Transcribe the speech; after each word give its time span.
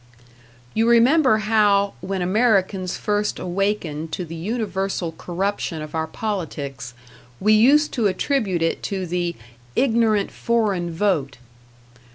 You 0.73 0.89
remember 0.89 1.37
how, 1.37 1.93
when 2.01 2.23
Americans 2.23 2.97
first 2.97 3.37
awakened 3.37 4.11
to 4.13 4.25
the 4.25 4.33
universal 4.33 5.11
corruption 5.11 5.79
of 5.83 5.93
our 5.93 6.07
politics, 6.07 6.95
we 7.39 7.53
used 7.53 7.91
to 7.91 8.07
attribute 8.07 8.63
it 8.63 8.81
to 8.89 9.05
the 9.05 9.35
"ignorant 9.75 10.31
foreign 10.31 10.89
vote." 10.91 11.37